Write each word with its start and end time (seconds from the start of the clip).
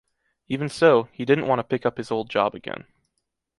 Even 0.47 0.67
so, 0.67 1.03
he 1.13 1.25
didn’t 1.25 1.45
want 1.45 1.59
to 1.59 1.63
pick 1.63 1.85
up 1.85 1.97
his 1.97 2.09
old 2.09 2.27
job 2.27 2.55
again. 2.55 2.85